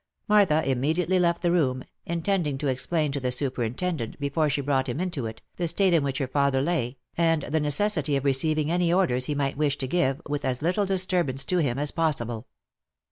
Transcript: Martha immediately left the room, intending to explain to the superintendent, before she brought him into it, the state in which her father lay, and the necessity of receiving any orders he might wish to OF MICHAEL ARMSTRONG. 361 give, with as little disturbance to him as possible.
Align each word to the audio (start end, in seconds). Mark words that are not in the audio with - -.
Martha 0.27 0.67
immediately 0.67 1.19
left 1.19 1.43
the 1.43 1.51
room, 1.51 1.83
intending 2.07 2.57
to 2.57 2.65
explain 2.65 3.11
to 3.11 3.19
the 3.19 3.31
superintendent, 3.31 4.19
before 4.19 4.49
she 4.49 4.59
brought 4.59 4.89
him 4.89 4.99
into 4.99 5.27
it, 5.27 5.43
the 5.57 5.67
state 5.67 5.93
in 5.93 6.03
which 6.03 6.17
her 6.17 6.27
father 6.27 6.59
lay, 6.59 6.97
and 7.15 7.43
the 7.43 7.59
necessity 7.59 8.15
of 8.15 8.25
receiving 8.25 8.71
any 8.71 8.91
orders 8.91 9.27
he 9.27 9.35
might 9.35 9.57
wish 9.57 9.77
to 9.77 9.85
OF 9.85 9.91
MICHAEL 9.91 10.01
ARMSTRONG. 10.05 10.23
361 10.25 10.25
give, 10.25 10.31
with 10.31 10.43
as 10.43 10.61
little 10.63 10.85
disturbance 10.87 11.45
to 11.45 11.57
him 11.59 11.77
as 11.77 11.91
possible. 11.91 12.47